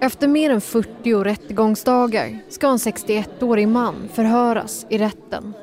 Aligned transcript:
Efter 0.00 0.28
mer 0.28 0.50
än 0.50 0.60
40 0.60 1.14
rättegångsdagar 1.14 2.38
ska 2.48 2.68
en 2.68 2.76
61-årig 2.76 3.68
man 3.68 3.94
förhöras 4.12 4.86
i 4.90 4.98
rätten. 4.98 5.54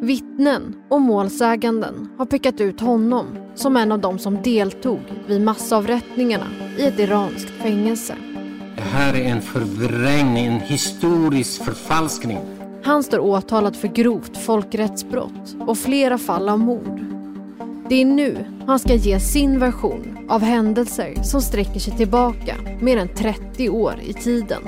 Vittnen 0.00 0.82
och 0.88 1.00
målsäganden 1.00 2.08
har 2.18 2.26
pekat 2.26 2.60
ut 2.60 2.80
honom 2.80 3.26
som 3.54 3.76
en 3.76 3.92
av 3.92 3.98
de 3.98 4.18
som 4.18 4.42
deltog 4.42 5.00
vid 5.26 5.40
massavrättningarna 5.40 6.46
i 6.78 6.86
ett 6.86 6.98
iranskt 6.98 7.50
fängelse. 7.50 8.14
Det 8.76 8.82
här 8.82 9.14
är 9.14 9.24
en 9.24 9.42
förvrängning, 9.42 10.46
en 10.46 10.60
historisk 10.60 11.64
förfalskning. 11.64 12.38
Han 12.82 13.02
står 13.02 13.18
åtalad 13.18 13.76
för 13.76 13.88
grovt 13.88 14.36
folkrättsbrott 14.36 15.56
och 15.66 15.78
flera 15.78 16.18
fall 16.18 16.48
av 16.48 16.58
mord. 16.58 17.00
Det 17.88 17.94
är 17.94 18.04
nu 18.04 18.55
han 18.66 18.78
ska 18.78 18.94
ge 18.94 19.20
sin 19.20 19.58
version 19.58 20.18
av 20.28 20.42
händelser 20.42 21.14
som 21.22 21.42
sträcker 21.42 21.80
sig 21.80 21.96
tillbaka 21.96 22.54
mer 22.80 22.96
än 22.96 23.08
30 23.08 23.68
år 23.68 23.94
i 24.02 24.12
tiden. 24.12 24.62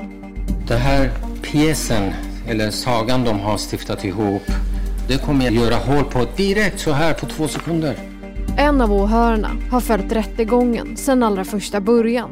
Den 0.68 0.80
här 0.80 1.10
pjäsen, 1.42 2.12
eller 2.48 2.70
sagan 2.70 3.24
de 3.24 3.40
har 3.40 3.58
stiftat 3.58 4.04
ihop, 4.04 4.42
det 5.08 5.24
kommer 5.24 5.44
jag 5.44 5.54
göra 5.54 5.74
hål 5.74 6.04
på 6.04 6.26
direkt 6.36 6.80
så 6.80 6.92
här 6.92 7.14
på 7.14 7.26
två 7.26 7.48
sekunder. 7.48 7.96
En 8.56 8.80
av 8.80 8.92
åhörarna 8.92 9.50
har 9.70 9.80
följt 9.80 10.12
rättegången 10.12 10.96
sedan 10.96 11.22
allra 11.22 11.44
första 11.44 11.80
början 11.80 12.30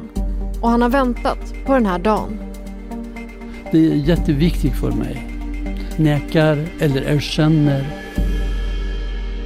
och 0.62 0.70
han 0.70 0.82
har 0.82 0.88
väntat 0.88 1.54
på 1.66 1.72
den 1.72 1.86
här 1.86 1.98
dagen. 1.98 2.38
Det 3.72 3.78
är 3.78 3.94
jätteviktigt 3.94 4.74
för 4.74 4.92
mig. 4.92 5.26
Nekar 5.96 6.66
eller 6.78 7.02
erkänner. 7.02 7.86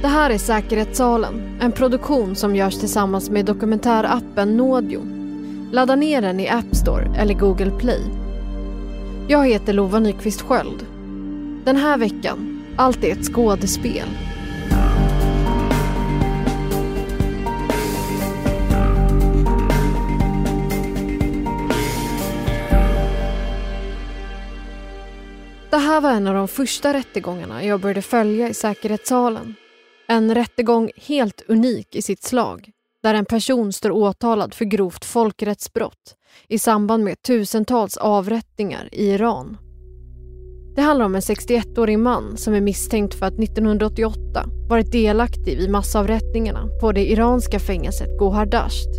Det 0.01 0.07
här 0.07 0.29
är 0.29 0.37
Säkerhetssalen, 0.37 1.50
en 1.61 1.71
produktion 1.71 2.35
som 2.35 2.55
görs 2.55 2.79
tillsammans 2.79 3.29
med 3.29 3.45
dokumentärappen 3.45 4.57
Nådio. 4.57 5.01
Ladda 5.71 5.95
ner 5.95 6.21
den 6.21 6.39
i 6.39 6.49
App 6.49 6.75
Store 6.75 7.15
eller 7.17 7.33
Google 7.33 7.71
Play. 7.71 8.01
Jag 9.27 9.47
heter 9.47 9.73
Lova 9.73 9.99
Nyqvist 9.99 10.41
Sköld. 10.41 10.85
Den 11.65 11.75
här 11.75 11.97
veckan, 11.97 12.63
allt 12.75 13.03
är 13.03 13.11
ett 13.11 13.25
skådespel. 13.25 14.07
Det 25.69 25.77
här 25.77 26.01
var 26.01 26.11
en 26.11 26.27
av 26.27 26.33
de 26.33 26.47
första 26.47 26.93
rättegångarna 26.93 27.63
jag 27.63 27.79
började 27.79 28.01
följa 28.01 28.49
i 28.49 28.53
säkerhetssalen. 28.53 29.55
En 30.11 30.35
rättegång 30.35 30.91
helt 30.95 31.41
unik 31.47 31.95
i 31.95 32.01
sitt 32.01 32.23
slag 32.23 32.69
där 33.03 33.13
en 33.13 33.25
person 33.25 33.73
står 33.73 33.91
åtalad 33.91 34.53
för 34.53 34.65
grovt 34.65 35.05
folkrättsbrott 35.05 36.15
i 36.47 36.59
samband 36.59 37.03
med 37.03 37.21
tusentals 37.21 37.97
avrättningar 37.97 38.89
i 38.91 39.05
Iran. 39.05 39.57
Det 40.75 40.81
handlar 40.81 41.05
om 41.05 41.15
en 41.15 41.21
61-årig 41.21 41.99
man 41.99 42.37
som 42.37 42.53
är 42.53 42.61
misstänkt 42.61 43.13
för 43.13 43.25
att 43.25 43.39
1988 43.39 44.45
varit 44.69 44.91
delaktig 44.91 45.57
vid 45.57 45.69
massavrättningarna 45.69 46.67
på 46.81 46.91
det 46.91 47.11
iranska 47.11 47.59
fängelset 47.59 48.19
Gohardasht. 48.19 48.89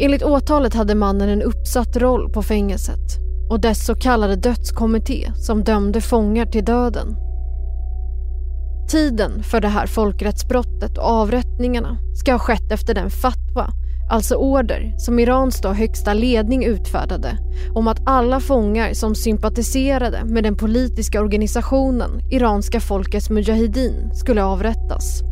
Enligt 0.00 0.22
åtalet 0.22 0.74
hade 0.74 0.94
mannen 0.94 1.28
en 1.28 1.42
uppsatt 1.42 1.96
roll 1.96 2.32
på 2.32 2.42
fängelset 2.42 3.18
och 3.50 3.60
dess 3.60 3.86
så 3.86 3.94
kallade 3.94 4.36
dödskommitté 4.36 5.32
som 5.46 5.64
dömde 5.64 6.00
fångar 6.00 6.46
till 6.46 6.64
döden. 6.64 7.27
Tiden 8.88 9.42
för 9.42 9.60
det 9.60 9.68
här 9.68 9.86
folkrättsbrottet 9.86 10.98
och 10.98 11.04
avrättningarna 11.04 11.96
ska 12.14 12.32
ha 12.32 12.38
skett 12.38 12.72
efter 12.72 12.94
den 12.94 13.10
fatwa, 13.10 13.72
alltså 14.10 14.34
order, 14.34 14.94
som 14.98 15.18
Irans 15.18 15.60
då 15.60 15.68
högsta 15.68 16.14
ledning 16.14 16.64
utfärdade 16.64 17.38
om 17.74 17.88
att 17.88 18.02
alla 18.06 18.40
fångar 18.40 18.92
som 18.92 19.14
sympatiserade 19.14 20.24
med 20.24 20.44
den 20.44 20.56
politiska 20.56 21.20
organisationen 21.20 22.10
Iranska 22.30 22.80
folkets 22.80 23.30
Mujahedin 23.30 24.10
skulle 24.14 24.44
avrättas. 24.44 25.22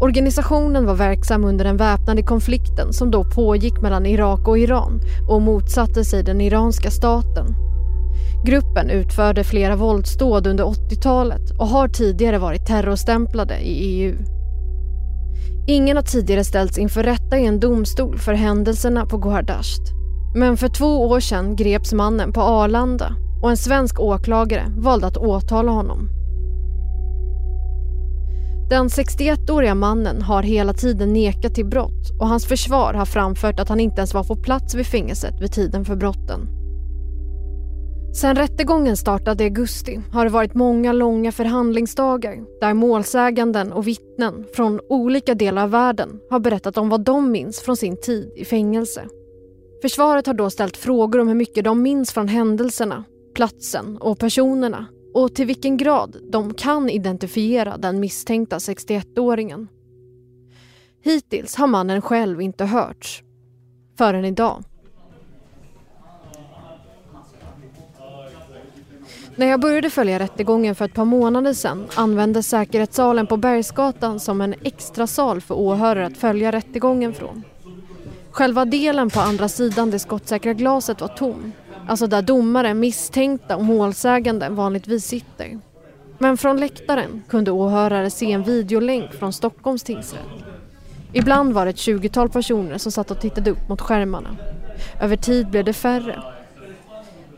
Organisationen 0.00 0.86
var 0.86 0.94
verksam 0.94 1.44
under 1.44 1.64
den 1.64 1.76
väpnade 1.76 2.22
konflikten 2.22 2.92
som 2.92 3.10
då 3.10 3.24
pågick 3.24 3.80
mellan 3.80 4.06
Irak 4.06 4.48
och 4.48 4.58
Iran 4.58 5.00
och 5.28 5.42
motsatte 5.42 6.04
sig 6.04 6.22
den 6.22 6.40
iranska 6.40 6.90
staten. 6.90 7.67
Gruppen 8.44 8.90
utförde 8.90 9.44
flera 9.44 9.76
våldsdåd 9.76 10.46
under 10.46 10.64
80-talet 10.64 11.50
och 11.58 11.66
har 11.66 11.88
tidigare 11.88 12.38
varit 12.38 12.66
terrorstämplade 12.66 13.58
i 13.58 13.72
EU. 13.72 14.14
Ingen 15.68 15.96
har 15.96 16.02
tidigare 16.02 16.44
ställts 16.44 16.78
inför 16.78 17.02
rätta 17.02 17.38
i 17.38 17.46
en 17.46 17.60
domstol 17.60 18.18
för 18.18 18.32
händelserna 18.32 19.06
på 19.06 19.18
Gohardasht. 19.18 19.82
Men 20.34 20.56
för 20.56 20.68
två 20.68 21.08
år 21.08 21.20
sedan 21.20 21.56
greps 21.56 21.92
mannen 21.92 22.32
på 22.32 22.40
Arlanda 22.40 23.16
och 23.42 23.50
en 23.50 23.56
svensk 23.56 24.00
åklagare 24.00 24.64
valde 24.76 25.06
att 25.06 25.16
åtala 25.16 25.72
honom. 25.72 26.08
Den 28.70 28.88
61-åriga 28.88 29.74
mannen 29.74 30.22
har 30.22 30.42
hela 30.42 30.72
tiden 30.72 31.12
nekat 31.12 31.54
till 31.54 31.66
brott 31.66 32.10
och 32.20 32.28
hans 32.28 32.46
försvar 32.46 32.94
har 32.94 33.06
framfört 33.06 33.60
att 33.60 33.68
han 33.68 33.80
inte 33.80 34.00
ens 34.00 34.14
var 34.14 34.24
på 34.24 34.36
plats 34.36 34.74
vid 34.74 34.86
fängelset 34.86 35.40
vid 35.40 35.52
tiden 35.52 35.84
för 35.84 35.96
brotten. 35.96 36.57
Sen 38.12 38.36
rättegången 38.36 38.96
startade 38.96 39.44
i 39.44 39.46
augusti 39.46 40.00
har 40.12 40.24
det 40.24 40.30
varit 40.30 40.54
många 40.54 40.92
långa 40.92 41.32
förhandlingsdagar 41.32 42.60
där 42.60 42.74
målsäganden 42.74 43.72
och 43.72 43.86
vittnen 43.86 44.46
från 44.54 44.80
olika 44.88 45.34
delar 45.34 45.62
av 45.62 45.70
världen 45.70 46.20
har 46.30 46.40
berättat 46.40 46.78
om 46.78 46.88
vad 46.88 47.00
de 47.00 47.30
minns 47.30 47.60
från 47.60 47.76
sin 47.76 48.00
tid 48.00 48.32
i 48.36 48.44
fängelse. 48.44 49.06
Försvaret 49.82 50.26
har 50.26 50.34
då 50.34 50.50
ställt 50.50 50.76
frågor 50.76 51.18
om 51.18 51.28
hur 51.28 51.34
mycket 51.34 51.64
de 51.64 51.82
minns 51.82 52.12
från 52.12 52.28
händelserna, 52.28 53.04
platsen 53.34 53.96
och 53.96 54.18
personerna 54.18 54.86
och 55.14 55.34
till 55.34 55.46
vilken 55.46 55.76
grad 55.76 56.16
de 56.32 56.54
kan 56.54 56.90
identifiera 56.90 57.76
den 57.76 58.00
misstänkta 58.00 58.58
61-åringen. 58.58 59.66
Hittills 61.02 61.56
har 61.56 61.66
mannen 61.66 62.02
själv 62.02 62.40
inte 62.40 62.64
hörts. 62.64 63.22
Förrän 63.98 64.24
idag. 64.24 64.64
När 69.38 69.46
jag 69.46 69.60
började 69.60 69.90
följa 69.90 70.18
rättegången 70.18 70.74
för 70.74 70.84
ett 70.84 70.94
par 70.94 71.04
månader 71.04 71.52
sedan 71.52 71.86
användes 71.94 72.48
säkerhetssalen 72.48 73.26
på 73.26 73.36
Bergsgatan 73.36 74.20
som 74.20 74.40
en 74.40 74.54
extra 74.62 75.06
sal 75.06 75.40
för 75.40 75.54
åhörare 75.54 76.06
att 76.06 76.16
följa 76.16 76.52
rättegången 76.52 77.14
från. 77.14 77.42
Själva 78.30 78.64
delen 78.64 79.10
på 79.10 79.20
andra 79.20 79.48
sidan 79.48 79.90
det 79.90 79.98
skottsäkra 79.98 80.52
glaset 80.52 81.00
var 81.00 81.08
tom, 81.08 81.52
alltså 81.86 82.06
där 82.06 82.22
domare, 82.22 82.74
misstänkta 82.74 83.56
och 83.56 83.64
målsägande 83.64 84.48
vanligtvis 84.48 85.04
sitter. 85.04 85.58
Men 86.18 86.36
från 86.36 86.60
läktaren 86.60 87.22
kunde 87.28 87.50
åhörare 87.50 88.10
se 88.10 88.32
en 88.32 88.42
videolänk 88.42 89.12
från 89.12 89.32
Stockholms 89.32 89.82
tingsrätt. 89.82 90.44
Ibland 91.12 91.52
var 91.52 91.64
det 91.64 91.70
ett 91.70 91.78
tjugotal 91.78 92.28
personer 92.28 92.78
som 92.78 92.92
satt 92.92 93.10
och 93.10 93.20
tittade 93.20 93.50
upp 93.50 93.68
mot 93.68 93.80
skärmarna. 93.80 94.36
Över 95.00 95.16
tid 95.16 95.50
blev 95.50 95.64
det 95.64 95.72
färre. 95.72 96.22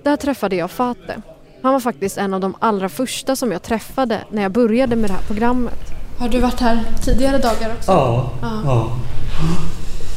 Där 0.03 0.17
träffade 0.17 0.57
jag 0.57 0.71
Fate, 0.71 1.23
han 1.63 1.73
var 1.73 1.81
faktiskt 1.81 2.19
en 2.19 2.35
av 2.35 2.41
de 2.41 2.55
allra 2.59 2.89
första 2.89 3.37
som 3.37 3.53
jag 3.53 3.63
träffade 3.63 4.25
när 4.31 4.43
jag 4.43 4.53
började 4.53 4.97
med 4.97 5.11
det 5.11 5.15
här 5.15 5.23
programmet. 5.23 5.79
Har 6.19 6.29
du 6.29 6.41
varit 6.41 6.61
här 6.61 6.85
tidigare 7.03 7.39
dagar 7.39 7.73
också? 7.77 7.91
Ja. 7.91 8.31
ja. 8.43 8.63
ja. 8.65 8.91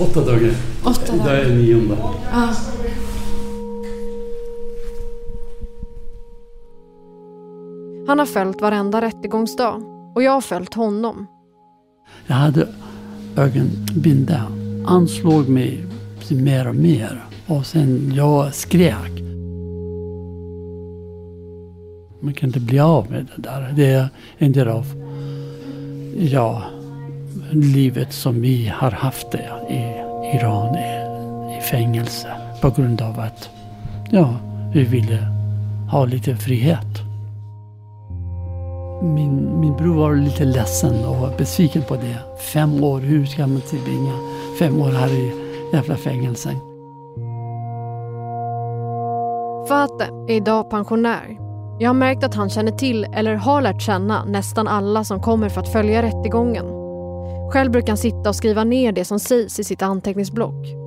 Åtta 0.06 0.26
dagar. 0.26 0.54
Åtta 0.84 1.18
dagar. 1.18 1.40
Idag 1.40 1.46
är 1.46 1.56
nionde. 1.56 1.98
Ja. 2.32 2.50
Han 8.08 8.20
har 8.20 8.26
följt 8.26 8.62
varenda 8.62 9.02
rättegångsdag 9.02 9.82
och 10.16 10.24
jag 10.24 10.32
har 10.32 10.42
följt 10.42 10.74
honom. 10.74 11.28
Jag 12.28 12.36
hade 12.36 12.68
ögonbindel. 13.38 14.84
Han 14.86 15.08
slog 15.08 15.50
mig 15.50 15.86
mer 16.30 16.68
och 16.68 16.76
mer 16.76 17.24
och 17.48 17.66
sen 17.66 18.12
jag 18.16 18.56
skrek. 18.56 19.23
Man 22.24 22.34
kan 22.34 22.50
inte 22.50 22.60
bli 22.60 22.80
av 22.80 23.12
med 23.12 23.28
det 23.36 23.42
där. 23.42 23.74
Det 23.76 23.94
är 23.94 24.10
en 24.38 24.52
del 24.52 24.68
av 24.68 24.86
ja, 26.18 26.64
livet 27.52 28.14
som 28.14 28.42
vi 28.42 28.68
har 28.68 28.92
haft 28.92 29.32
det 29.32 29.50
i 29.70 29.80
Iran, 30.38 30.76
i, 30.76 31.58
i 31.58 31.62
fängelse. 31.62 32.28
På 32.62 32.70
grund 32.70 33.02
av 33.02 33.20
att 33.20 33.50
ja, 34.12 34.36
vi 34.74 34.84
ville 34.84 35.18
ha 35.92 36.06
lite 36.06 36.36
frihet. 36.36 37.02
Min, 39.02 39.60
min 39.60 39.78
bror 39.78 39.96
var 39.96 40.16
lite 40.16 40.46
ledsen 40.46 41.06
och 41.06 41.38
besviken 41.38 41.82
på 41.88 41.96
det. 41.96 42.18
Fem 42.54 42.84
år, 42.84 43.00
hur 43.00 43.26
ska 43.26 43.48
man 43.48 43.62
tillbringa 43.62 44.14
fem 44.60 44.82
år 44.82 44.92
här 44.92 45.10
i 45.10 45.34
jävla 45.74 45.96
fängelsen? 45.96 46.56
Fateh 49.68 50.10
är 50.28 50.36
idag 50.36 50.70
pensionär. 50.70 51.43
Jag 51.80 51.90
har 51.90 51.94
märkt 51.94 52.24
att 52.24 52.36
han 52.36 52.50
känner 52.50 52.72
till, 52.72 53.08
eller 53.14 53.36
har 53.36 53.62
lärt 53.62 53.82
känna, 53.82 54.26
nästan 54.26 54.68
alla 54.68 55.04
som 55.04 55.22
kommer 55.22 55.50
för 55.50 55.62
att 55.62 55.72
följa 55.72 56.04
rättegången. 56.04 56.66
Själv 57.52 57.72
brukar 57.72 57.88
han 57.88 57.98
sitta 57.98 58.30
och 58.30 58.36
skriva 58.36 58.64
ner 58.64 58.92
det 58.92 59.06
som 59.06 59.20
sägs 59.20 59.60
i 59.60 59.64
sitt 59.64 59.82
anteckningsblock. 59.82 60.84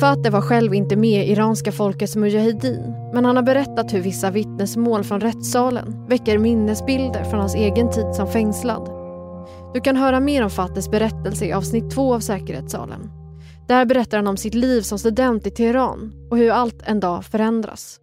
Fateh 0.00 0.32
var 0.32 0.40
själv 0.40 0.74
inte 0.74 0.96
med 0.96 1.26
i 1.26 1.30
iranska 1.32 1.72
folkets 1.72 2.16
mujahedin 2.16 2.94
men 3.14 3.24
han 3.24 3.36
har 3.36 3.42
berättat 3.42 3.92
hur 3.92 4.00
vissa 4.00 4.30
vittnesmål 4.30 5.04
från 5.04 5.20
rättssalen 5.20 6.06
väcker 6.08 6.38
minnesbilder 6.38 7.24
från 7.24 7.40
hans 7.40 7.54
egen 7.54 7.90
tid 7.90 8.14
som 8.14 8.28
fängslad. 8.28 8.90
Du 9.74 9.80
kan 9.80 9.96
höra 9.96 10.20
mer 10.20 10.42
om 10.42 10.50
Fatehs 10.50 10.90
berättelse 10.90 11.44
i 11.44 11.52
avsnitt 11.52 11.90
två 11.90 12.14
av 12.14 12.20
Säkerhetssalen. 12.20 13.10
Där 13.68 13.84
berättar 13.84 14.18
han 14.18 14.26
om 14.26 14.36
sitt 14.36 14.54
liv 14.54 14.82
som 14.82 14.98
student 14.98 15.46
i 15.46 15.50
Teheran 15.50 16.12
och 16.30 16.38
hur 16.38 16.50
allt 16.50 16.82
en 16.84 17.00
dag 17.00 17.24
förändras. 17.24 18.00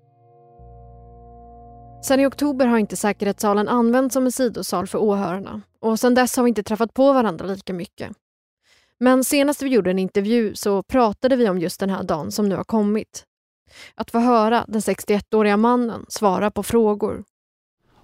Sen 2.04 2.20
i 2.20 2.26
oktober 2.26 2.68
har 2.68 2.78
inte 2.78 2.96
säkerhetssalen 2.96 3.68
använts 3.68 4.14
som 4.14 4.26
en 4.26 4.32
sidosal 4.32 4.88
för 4.88 4.98
åhörarna 5.00 5.62
och 5.80 6.00
sen 6.00 6.14
dess 6.14 6.38
har 6.38 6.44
vi 6.44 6.48
inte 6.50 6.64
träffat 6.64 6.94
på 6.94 7.14
varandra 7.14 7.46
lika 7.46 7.74
mycket. 7.74 8.12
Men 9.00 9.24
senast 9.24 9.62
vi 9.62 9.70
gjorde 9.70 9.92
en 9.92 10.00
intervju 10.00 10.56
så 10.56 10.84
pratade 10.84 11.36
vi 11.36 11.50
om 11.50 11.60
just 11.60 11.80
den 11.80 11.90
här 11.90 12.04
dagen 12.04 12.32
som 12.32 12.50
nu 12.50 12.56
har 12.56 12.64
kommit. 12.64 13.24
Att 13.96 14.12
få 14.12 14.20
höra 14.20 14.66
den 14.68 14.82
61-åriga 14.82 15.58
mannen 15.58 16.06
svara 16.10 16.52
på 16.52 16.64
frågor. 16.64 17.24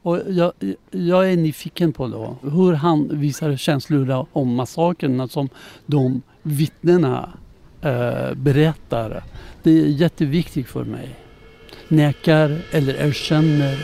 Och 0.02 0.20
jag, 0.28 0.54
jag 0.92 1.32
är 1.32 1.38
nyfiken 1.38 1.94
på 1.94 2.08
då, 2.08 2.38
hur 2.42 2.74
han 2.74 3.20
visar 3.20 3.58
känslor 3.58 4.28
om 4.34 4.56
massakerna 4.56 5.28
som 5.28 5.50
de 5.86 6.22
vittnena 6.44 7.34
eh, 7.82 8.34
berättar. 8.34 9.24
Det 9.64 9.72
är 9.72 9.86
jätteviktigt 9.86 10.68
för 10.68 10.84
mig. 10.84 11.29
Nekar 11.92 12.58
eller 12.72 12.94
erkänner. 12.94 13.78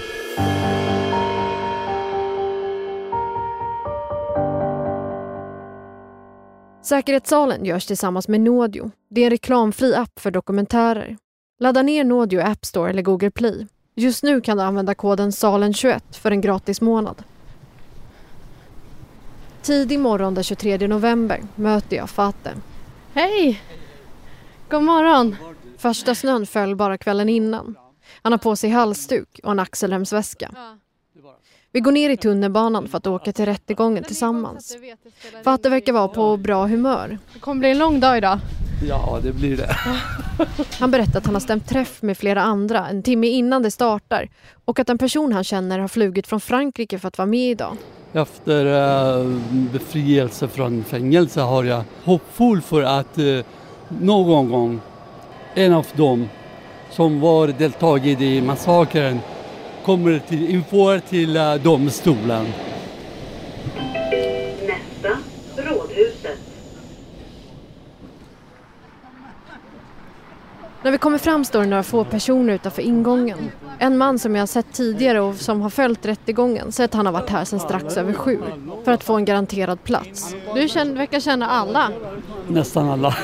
Säkerhetssalen 6.84 7.66
görs 7.66 7.86
tillsammans 7.86 8.28
med 8.28 8.42
Nodio. 8.42 8.92
Det 9.10 9.22
är 9.22 9.26
en 9.26 9.30
reklamfri 9.30 9.96
app 9.96 10.20
för 10.20 10.32
dokumentärer. 10.32 11.18
Ladda 11.60 11.82
ner 11.82 12.04
Nodio 12.04 12.40
App 12.42 12.66
Store 12.66 12.90
eller 12.90 13.02
Google 13.02 13.32
Play. 13.32 13.68
Just 13.96 14.24
nu 14.24 14.42
kan 14.42 14.58
du 14.58 14.64
använda 14.64 14.96
koden 14.96 15.30
SALEN21 15.30 16.02
för 16.12 16.32
en 16.32 16.42
gratis 16.42 16.82
månad. 16.82 17.24
Tidig 19.62 20.00
morgon 20.00 20.34
den 20.34 20.44
23 20.44 20.88
november 20.88 21.42
möter 21.56 21.98
jag 21.98 22.10
Fateh. 22.10 22.54
Hej! 23.14 23.62
God 24.70 24.84
morgon! 24.84 25.36
Första 25.78 26.16
snön 26.16 26.46
föll 26.46 26.76
bara 26.76 26.98
kvällen 26.98 27.30
innan. 27.30 27.76
Han 28.26 28.32
har 28.32 28.38
på 28.38 28.56
sig 28.56 28.70
halsduk 28.70 29.40
och 29.44 29.52
en 29.52 29.60
axelremsväska. 29.60 30.52
Vi 31.72 31.80
går 31.80 31.92
ner 31.92 32.10
i 32.10 32.18
tunnelbanan 32.18 32.88
för 32.88 32.98
att 32.98 33.08
åka 33.08 33.32
till 33.32 33.46
rättegången 33.46 34.04
tillsammans. 34.04 34.78
Fateh 35.44 35.72
verkar 35.72 35.94
vara 35.94 36.08
på 36.08 36.38
bra 36.38 36.66
humör. 36.66 37.18
Det 37.34 37.40
kommer 37.40 37.60
bli 37.60 37.72
en 37.72 37.78
lång 37.78 38.00
dag 38.00 38.18
idag. 38.18 38.40
Ja, 38.88 39.20
det 39.24 39.32
blir 39.32 39.58
det. 39.58 39.76
Han 40.80 40.92
berättar 40.92 41.20
att 41.20 41.26
han 41.26 41.36
har 41.36 41.40
stämt 41.40 41.70
träff 41.70 42.02
med 42.02 42.18
flera 42.18 42.42
andra 42.42 42.88
en 42.88 43.04
timme 43.04 43.28
innan 43.28 43.64
det 43.64 43.72
startar 43.72 44.30
och 44.66 44.80
att 44.80 44.90
en 44.90 44.98
person 44.98 45.34
han 45.34 45.44
känner 45.44 45.80
har 45.80 45.88
flugit 45.88 46.28
från 46.28 46.42
Frankrike 46.42 47.00
för 47.00 47.08
att 47.08 47.18
vara 47.18 47.26
med 47.26 47.52
idag. 47.52 47.78
Efter 48.14 48.66
uh, 48.66 49.40
befrielse 49.50 50.48
från 50.48 50.84
fängelse 50.84 51.42
har 51.42 51.64
jag 51.64 51.84
hoppfull 52.04 52.62
för 52.62 52.82
att 52.82 53.18
uh, 53.18 53.44
någon 54.02 54.50
gång 54.50 54.82
en 55.54 55.74
av 55.74 55.86
dem 55.96 56.30
som 56.96 57.20
var 57.20 57.48
deltagit 57.48 58.22
i 58.22 58.42
massakern 58.42 59.20
kommer 59.86 60.20
till, 60.20 60.50
inför 60.50 61.00
till 61.00 61.38
uh, 61.38 61.56
domstolen. 61.56 62.46
Nästa, 64.68 65.18
Rådhuset. 65.58 66.40
När 70.84 70.92
vi 70.92 70.98
kommer 70.98 71.18
fram 71.18 71.46
står 71.46 71.60
det 71.60 71.66
några 71.66 71.84
få 71.84 72.04
personer 72.04 72.54
utanför 72.54 72.82
ingången. 72.82 73.52
En 73.80 73.98
man 73.98 74.20
som 74.20 74.36
jag 74.36 74.42
har 74.42 74.48
sett 74.48 74.74
tidigare 74.74 75.22
och 75.22 75.36
som 75.36 75.62
har 75.62 75.70
följt 75.70 76.06
rättegången 76.06 76.72
säger 76.72 76.88
att 76.88 76.94
han 76.94 77.06
har 77.06 77.14
varit 77.14 77.30
här 77.30 77.46
sedan 77.46 77.60
strax 77.60 77.98
över 77.98 78.14
sju 78.14 78.40
för 78.84 78.92
att 78.92 79.04
få 79.04 79.16
en 79.16 79.26
garanterad 79.26 79.84
plats. 79.84 80.36
Du 80.56 80.68
känner, 80.68 80.96
verkar 80.96 81.20
känna 81.20 81.48
alla. 81.48 81.92
Nästan 82.48 82.90
alla. 82.90 83.16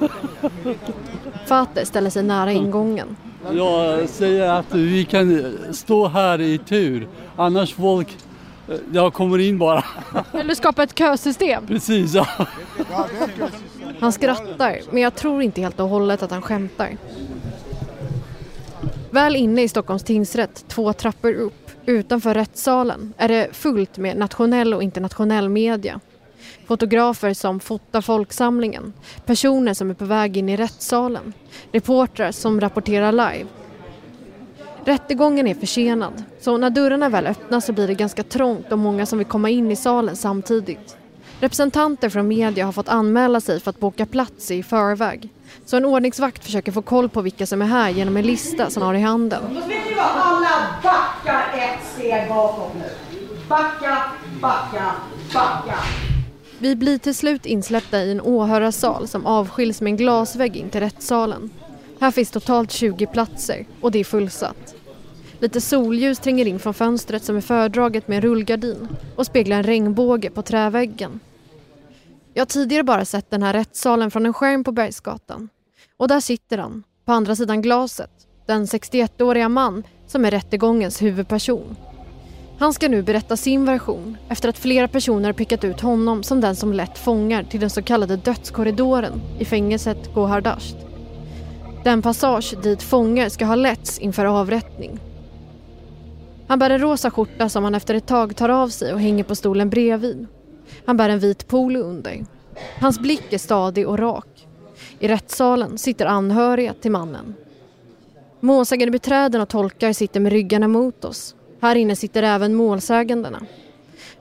Fateh 1.46 1.84
ställer 1.84 2.10
sig 2.10 2.22
nära 2.22 2.52
ingången. 2.52 3.16
Jag 3.52 4.08
säger 4.08 4.52
att 4.52 4.74
vi 4.74 5.04
kan 5.04 5.56
stå 5.72 6.08
här 6.08 6.40
i 6.40 6.58
tur, 6.58 7.08
annars 7.36 7.74
folk 7.74 8.16
jag 8.92 9.14
kommer 9.14 9.38
in 9.38 9.58
bara. 9.58 9.84
Eller 10.32 10.54
skapa 10.54 10.82
ett 10.82 10.98
kösystem. 10.98 11.66
Precis, 11.66 12.14
ja. 12.14 12.26
Han 14.00 14.12
skrattar, 14.12 14.80
men 14.90 15.02
jag 15.02 15.14
tror 15.14 15.42
inte 15.42 15.60
helt 15.60 15.80
och 15.80 15.88
hållet 15.88 16.22
att 16.22 16.30
han 16.30 16.42
skämtar. 16.42 16.96
Väl 19.10 19.36
inne 19.36 19.62
i 19.62 19.68
Stockholms 19.68 20.02
tingsrätt, 20.02 20.64
två 20.68 20.92
trappor 20.92 21.32
upp, 21.32 21.70
utanför 21.86 22.34
rättssalen, 22.34 23.12
är 23.16 23.28
det 23.28 23.48
fullt 23.52 23.98
med 23.98 24.16
nationell 24.16 24.74
och 24.74 24.82
internationell 24.82 25.48
media. 25.48 26.00
Fotografer 26.66 27.34
som 27.34 27.60
fotar 27.60 28.00
folksamlingen, 28.00 28.92
personer 29.26 29.74
som 29.74 29.90
är 29.90 29.94
på 29.94 30.04
väg 30.04 30.36
in 30.36 30.48
i 30.48 30.56
rättssalen, 30.56 31.32
reportrar 31.72 32.32
som 32.32 32.60
rapporterar 32.60 33.12
live. 33.12 33.46
Rättegången 34.84 35.46
är 35.46 35.54
försenad, 35.54 36.24
så 36.40 36.56
när 36.56 36.70
dörrarna 36.70 37.08
väl 37.08 37.26
öppnas 37.26 37.66
så 37.66 37.72
blir 37.72 37.86
det 37.86 37.94
ganska 37.94 38.22
trångt 38.22 38.72
och 38.72 38.78
många 38.78 39.06
som 39.06 39.18
vill 39.18 39.26
komma 39.26 39.50
in 39.50 39.70
i 39.70 39.76
salen 39.76 40.16
samtidigt. 40.16 40.96
Representanter 41.40 42.08
från 42.08 42.28
media 42.28 42.64
har 42.64 42.72
fått 42.72 42.88
anmäla 42.88 43.40
sig 43.40 43.60
för 43.60 43.70
att 43.70 43.80
boka 43.80 44.06
plats 44.06 44.50
i 44.50 44.62
förväg. 44.62 45.28
Så 45.66 45.76
en 45.76 45.84
ordningsvakt 45.84 46.44
försöker 46.44 46.72
få 46.72 46.82
koll 46.82 47.08
på 47.08 47.20
vilka 47.20 47.46
som 47.46 47.62
är 47.62 47.66
här 47.66 47.90
genom 47.90 48.16
en 48.16 48.26
lista 48.26 48.70
som 48.70 48.82
han 48.82 48.94
har 48.94 49.00
i 49.00 49.02
handen. 49.02 49.42
Vet 49.54 49.66
ni 49.66 49.94
vad? 49.96 50.06
Alla 50.06 50.76
backar 50.82 51.44
ett 51.54 51.86
steg 51.94 52.28
bakåt 52.28 52.74
nu. 52.74 53.18
Backa, 53.48 54.02
backa, 54.40 54.92
backa. 55.34 55.78
Vi 56.58 56.76
blir 56.76 56.98
till 56.98 57.14
slut 57.14 57.46
insläppta 57.46 58.02
i 58.02 58.12
en 58.12 58.20
åhörarsal 58.20 59.08
som 59.08 59.26
avskiljs 59.26 59.80
med 59.80 59.90
en 59.90 59.96
glasvägg 59.96 60.56
in 60.56 60.70
till 60.70 60.80
rättssalen. 60.80 61.50
Här 62.00 62.10
finns 62.10 62.30
totalt 62.30 62.70
20 62.72 63.06
platser 63.06 63.66
och 63.80 63.90
det 63.90 63.98
är 63.98 64.04
fullsatt. 64.04 64.74
Lite 65.38 65.60
solljus 65.60 66.18
tränger 66.18 66.46
in 66.46 66.58
från 66.58 66.74
fönstret 66.74 67.24
som 67.24 67.36
är 67.36 67.40
fördraget 67.40 68.08
med 68.08 68.16
en 68.16 68.22
rullgardin 68.22 68.88
och 69.16 69.26
speglar 69.26 69.56
en 69.56 69.62
regnbåge 69.62 70.30
på 70.30 70.42
träväggen. 70.42 71.20
Jag 72.34 72.40
har 72.40 72.46
tidigare 72.46 72.82
bara 72.82 73.04
sett 73.04 73.30
den 73.30 73.42
här 73.42 73.52
rättssalen 73.52 74.10
från 74.10 74.26
en 74.26 74.32
skärm 74.32 74.64
på 74.64 74.72
Bergsgatan. 74.72 75.48
Och 75.96 76.08
där 76.08 76.20
sitter 76.20 76.58
han, 76.58 76.82
på 77.04 77.12
andra 77.12 77.36
sidan 77.36 77.62
glaset, 77.62 78.10
den 78.46 78.66
61-åriga 78.66 79.48
man 79.48 79.82
som 80.06 80.24
är 80.24 80.30
rättegångens 80.30 81.02
huvudperson. 81.02 81.76
Han 82.58 82.72
ska 82.72 82.88
nu 82.88 83.02
berätta 83.02 83.36
sin 83.36 83.64
version 83.64 84.16
efter 84.28 84.48
att 84.48 84.58
flera 84.58 84.88
personer 84.88 85.32
pekat 85.32 85.64
ut 85.64 85.80
honom 85.80 86.22
som 86.22 86.40
den 86.40 86.56
som 86.56 86.72
lett 86.72 86.98
fångar 86.98 87.42
till 87.42 87.60
den 87.60 87.70
så 87.70 87.82
kallade 87.82 88.16
dödskorridoren 88.16 89.20
i 89.38 89.44
fängelset 89.44 90.14
Gohardasht. 90.14 90.76
Den 91.84 92.02
passage 92.02 92.54
dit 92.62 92.82
fångar 92.82 93.28
ska 93.28 93.44
ha 93.44 93.54
letts 93.54 93.98
inför 93.98 94.24
avrättning. 94.24 94.98
Han 96.46 96.58
bär 96.58 96.70
en 96.70 96.80
rosa 96.80 97.10
skjorta 97.10 97.48
som 97.48 97.64
han 97.64 97.74
efter 97.74 97.94
ett 97.94 98.06
tag 98.06 98.36
tar 98.36 98.48
av 98.48 98.68
sig 98.68 98.92
och 98.92 99.00
hänger 99.00 99.24
på 99.24 99.34
stolen 99.34 99.70
bredvid. 99.70 100.26
Han 100.84 100.96
bär 100.96 101.08
en 101.08 101.18
vit 101.18 101.48
polo 101.48 101.80
under. 101.80 102.24
Hans 102.80 102.98
blick 102.98 103.32
är 103.32 103.38
stadig 103.38 103.88
och 103.88 103.98
rak. 103.98 104.46
I 104.98 105.08
rättssalen 105.08 105.78
sitter 105.78 106.06
anhöriga 106.06 106.74
till 106.74 106.90
mannen. 106.90 107.34
Målsägandebiträden 108.40 109.40
och 109.40 109.48
tolkar 109.48 109.92
sitter 109.92 110.20
med 110.20 110.32
ryggarna 110.32 110.68
mot 110.68 111.04
oss. 111.04 111.34
Här 111.64 111.76
inne 111.76 111.96
sitter 111.96 112.22
även 112.22 112.54
målsägandena. 112.54 113.40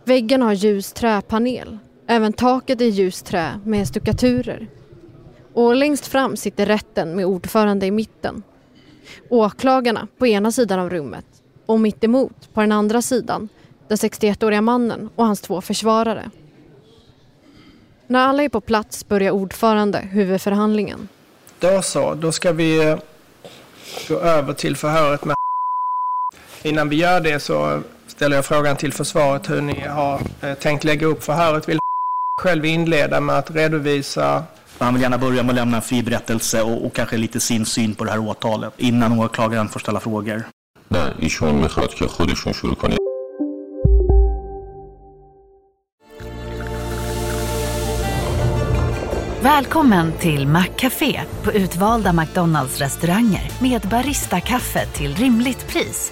Väggarna 0.03 0.45
har 0.45 0.53
ljus 0.53 0.93
träpanel. 0.93 1.77
Även 2.07 2.33
taket 2.33 2.81
är 2.81 2.85
ljust 2.85 3.25
trä 3.25 3.59
med 3.65 3.87
stuckaturer. 3.87 4.67
Och 5.53 5.75
längst 5.75 6.07
fram 6.07 6.37
sitter 6.37 6.65
rätten 6.65 7.15
med 7.15 7.25
ordförande 7.25 7.85
i 7.85 7.91
mitten. 7.91 8.43
Åklagarna 9.29 10.07
på 10.17 10.27
ena 10.27 10.51
sidan 10.51 10.79
av 10.79 10.89
rummet 10.89 11.25
och 11.65 11.79
mitt 11.79 12.03
emot 12.03 12.53
på 12.53 12.61
den 12.61 12.71
andra 12.71 13.01
sidan 13.01 13.49
den 13.87 13.97
61-åriga 13.97 14.61
mannen 14.61 15.09
och 15.15 15.25
hans 15.25 15.41
två 15.41 15.61
försvarare. 15.61 16.31
När 18.07 18.27
alla 18.27 18.43
är 18.43 18.49
på 18.49 18.61
plats 18.61 19.07
börjar 19.07 19.31
ordförande 19.31 19.99
huvudförhandlingen. 19.99 21.07
Då 21.59 21.81
så, 21.81 22.15
då 22.15 22.31
ska 22.31 22.51
vi 22.51 22.89
eh, 22.89 22.97
gå 24.07 24.19
över 24.19 24.53
till 24.53 24.75
förhöret 24.75 25.25
med 25.25 25.35
Innan 26.63 26.89
vi 26.89 26.95
gör 26.95 27.19
det 27.19 27.39
så 27.39 27.81
ställer 28.07 28.35
jag 28.35 28.45
frågan 28.45 28.75
till 28.75 28.93
försvaret 28.93 29.49
hur 29.49 29.61
ni 29.61 29.81
har 29.81 30.21
eh, 30.41 30.53
tänkt 30.53 30.83
lägga 30.83 31.07
upp 31.07 31.23
förhöret. 31.23 31.69
Vill 31.69 31.79
själv 32.41 32.65
inleda 32.65 33.19
med 33.19 33.37
att 33.37 33.51
redovisa 33.51 34.43
han 34.77 34.93
vill 34.93 35.03
gärna 35.03 35.17
börja 35.17 35.43
med 35.43 35.49
att 35.49 35.55
lämna 35.55 35.77
en 35.77 35.83
fri 35.83 36.03
berättelse 36.03 36.61
och, 36.61 36.85
och 36.85 36.93
kanske 36.93 37.17
lite 37.17 37.39
sin 37.39 37.65
syn 37.65 37.95
på 37.95 38.03
det 38.03 38.11
här 38.11 38.19
åtalet 38.19 38.73
innan 38.77 39.19
åklagaren 39.19 39.69
får 39.69 39.79
ställa 39.79 39.99
frågor. 39.99 40.43
Välkommen 49.41 50.11
till 50.19 50.47
Maccafé 50.47 51.21
på 51.43 51.51
utvalda 51.51 52.13
McDonalds 52.13 52.79
restauranger 52.79 53.51
med 53.61 53.81
Baristakaffe 53.81 54.85
till 54.85 55.15
rimligt 55.15 55.67
pris. 55.67 56.11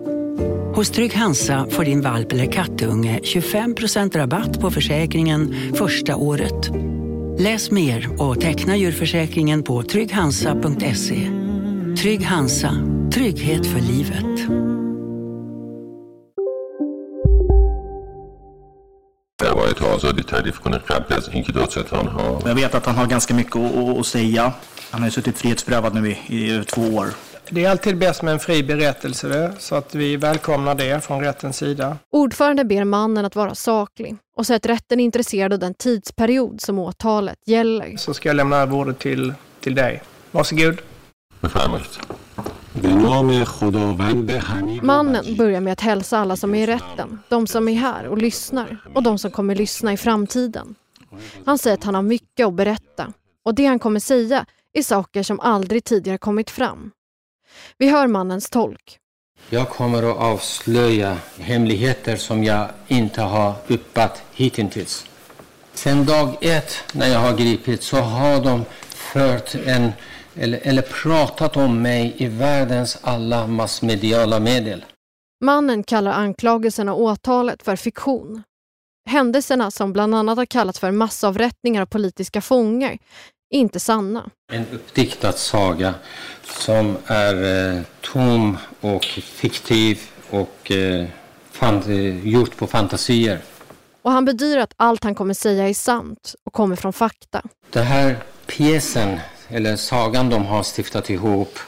Hos 0.75 0.89
Trygg 0.89 1.13
Hansa 1.13 1.67
får 1.69 1.83
din 1.83 2.01
valp 2.01 2.31
eller 2.31 2.51
kattunge 2.51 3.19
25% 3.23 4.17
rabatt 4.17 4.61
på 4.61 4.71
försäkringen 4.71 5.55
första 5.75 6.15
året. 6.15 6.69
Läs 7.39 7.71
mer 7.71 8.21
och 8.21 8.41
teckna 8.41 8.77
djurförsäkringen 8.77 9.63
på 9.63 9.83
trygghansa.se. 9.83 11.27
Trygg 12.01 12.25
Hansa, 12.25 12.71
trygghet 13.13 13.65
för 13.65 13.79
livet. 13.79 14.61
varit 19.55 19.79
ha 19.79 19.99
Södertälje 19.99 20.51
från 20.51 20.73
en 20.73 20.79
självplats, 20.79 21.29
vilket 21.33 21.91
han 21.91 22.07
har... 22.07 22.41
Jag 22.45 22.55
vet 22.55 22.75
att 22.75 22.85
han 22.85 22.95
har 22.95 23.05
ganska 23.05 23.33
mycket 23.33 23.55
att, 23.55 24.05
säga. 24.05 24.53
Han 24.91 25.01
har 25.01 25.07
ju 25.07 25.11
suttit 25.11 25.37
frihetsberövad 25.37 25.95
nu 25.95 26.09
i, 26.09 26.17
i 26.27 26.51
över 26.51 26.63
två 26.63 26.81
år. 26.81 27.07
Det 27.53 27.65
är 27.65 27.69
alltid 27.69 27.97
bäst 27.97 28.21
med 28.21 28.33
en 28.33 28.39
fri 28.39 28.63
berättelse, 28.63 29.53
så 29.59 29.75
att 29.75 29.95
vi 29.95 30.17
välkomnar 30.17 30.75
det 30.75 31.03
från 31.03 31.21
rättens 31.21 31.57
sida. 31.57 31.97
Ordförande 32.11 32.65
ber 32.65 32.83
mannen 32.83 33.25
att 33.25 33.35
vara 33.35 33.55
saklig 33.55 34.17
och 34.35 34.47
säger 34.47 34.57
att 34.57 34.65
rätten 34.65 34.99
är 34.99 35.03
intresserad 35.03 35.53
av 35.53 35.59
den 35.59 35.73
tidsperiod 35.73 36.61
som 36.61 36.79
åtalet 36.79 37.37
gäller. 37.45 37.97
Så 37.97 38.13
ska 38.13 38.29
jag 38.29 38.35
lämna 38.35 38.57
över 38.57 38.75
ordet 38.77 38.99
till, 38.99 39.33
till 39.59 39.75
dig. 39.75 40.01
Varsågod. 40.31 40.81
Mannen 44.81 45.37
börjar 45.37 45.61
med 45.61 45.73
att 45.73 45.81
hälsa 45.81 46.17
alla 46.17 46.35
som 46.35 46.55
är 46.55 46.63
i 46.63 46.65
rätten, 46.65 47.19
de 47.29 47.47
som 47.47 47.67
är 47.67 47.73
här 47.73 48.07
och 48.07 48.17
lyssnar 48.17 48.77
och 48.95 49.03
de 49.03 49.17
som 49.17 49.31
kommer 49.31 49.55
lyssna 49.55 49.93
i 49.93 49.97
framtiden. 49.97 50.75
Han 51.45 51.57
säger 51.57 51.77
att 51.77 51.83
han 51.83 51.95
har 51.95 52.01
mycket 52.01 52.47
att 52.47 52.53
berätta 52.53 53.13
och 53.45 53.55
det 53.55 53.65
han 53.65 53.79
kommer 53.79 53.99
säga 53.99 54.45
är 54.73 54.83
saker 54.83 55.23
som 55.23 55.39
aldrig 55.39 55.83
tidigare 55.83 56.17
kommit 56.17 56.49
fram. 56.49 56.91
Vi 57.77 57.89
hör 57.89 58.07
mannens 58.07 58.49
tolk. 58.49 58.97
Jag 59.49 59.69
kommer 59.69 60.11
att 60.11 60.17
avslöja 60.17 61.17
hemligheter 61.39 62.15
som 62.15 62.43
jag 62.43 62.67
inte 62.87 63.21
har 63.21 63.53
yppat 63.69 64.23
hittills. 64.33 65.05
Sen 65.73 66.05
dag 66.05 66.37
ett 66.41 66.83
när 66.93 67.07
jag 67.07 67.19
har 67.19 67.37
gripit 67.37 67.83
så 67.83 67.97
har 67.97 68.43
de 68.43 68.65
fört 69.13 69.55
en 69.55 69.91
eller, 70.35 70.59
eller 70.63 70.81
pratat 70.81 71.57
om 71.57 71.81
mig 71.81 72.15
i 72.17 72.27
världens 72.27 72.97
alla 73.01 73.47
massmediala 73.47 74.39
medel. 74.39 74.85
Mannen 75.43 75.83
kallar 75.83 76.11
anklagelserna 76.11 76.93
och 76.93 77.01
åtalet 77.01 77.63
för 77.63 77.75
fiktion. 77.75 78.43
Händelserna 79.09 79.71
som 79.71 79.93
bland 79.93 80.15
annat 80.15 80.37
har 80.37 80.45
kallats 80.45 80.79
för 80.79 80.91
massavrättningar 80.91 81.81
av 81.81 81.85
politiska 81.85 82.41
fångar 82.41 82.97
inte 83.51 83.79
sanna. 83.79 84.29
En 84.51 84.65
uppdiktad 84.73 85.31
saga 85.31 85.93
som 86.43 86.97
är 87.05 87.73
eh, 87.75 87.81
tom 88.01 88.57
och 88.81 89.05
fiktiv 89.05 89.99
och 90.29 90.71
eh, 90.71 91.07
gjort 92.23 92.57
på 92.57 92.67
fantasier. 92.67 93.39
Och 94.01 94.11
han 94.11 94.25
bedyrar 94.25 94.61
att 94.61 94.73
allt 94.77 95.03
han 95.03 95.15
kommer 95.15 95.33
säga 95.33 95.69
är 95.69 95.73
sant 95.73 96.35
och 96.43 96.53
kommer 96.53 96.75
från 96.75 96.93
fakta. 96.93 97.41
Den 97.69 97.85
här 97.85 98.17
pjäsen, 98.45 99.19
eller 99.47 99.75
sagan 99.75 100.29
de 100.29 100.45
har 100.45 100.63
stiftat 100.63 101.09
ihop 101.09 101.59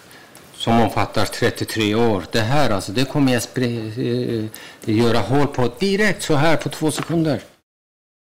som 0.56 0.82
omfattar 0.82 1.26
33 1.26 1.96
år. 1.96 2.24
Det 2.32 2.40
här 2.40 2.70
alltså, 2.70 2.92
det 2.92 3.06
kommer 3.06 3.34
jag 3.34 3.42
eh, 3.56 4.46
göra 4.86 5.20
hål 5.20 5.48
på 5.48 5.70
direkt 5.80 6.24
så 6.24 6.36
här 6.36 6.58
på 6.58 6.70
två 6.70 6.92
sekunder. 6.92 7.42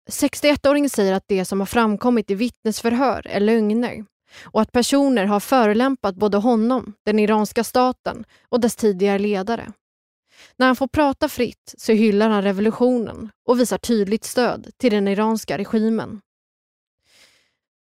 61-åringen 0.08 0.90
säger 0.90 1.12
att 1.12 1.28
det 1.28 1.44
som 1.44 1.60
har 1.60 1.66
framkommit 1.66 2.30
i 2.30 2.34
vittnesförhör 2.34 3.26
är 3.26 3.40
lögner 3.40 4.04
och 4.44 4.60
att 4.60 4.72
personer 4.72 5.24
har 5.24 5.40
förolämpat 5.40 6.14
både 6.14 6.36
honom, 6.36 6.94
den 7.04 7.18
iranska 7.18 7.64
staten 7.64 8.24
och 8.48 8.60
dess 8.60 8.76
tidigare 8.76 9.18
ledare. 9.18 9.72
När 10.56 10.66
han 10.66 10.76
får 10.76 10.86
prata 10.88 11.28
fritt 11.28 11.74
så 11.78 11.92
hyllar 11.92 12.30
han 12.30 12.42
revolutionen 12.42 13.30
och 13.46 13.60
visar 13.60 13.78
tydligt 13.78 14.24
stöd 14.24 14.70
till 14.76 14.92
den 14.92 15.08
iranska 15.08 15.58
regimen. 15.58 16.20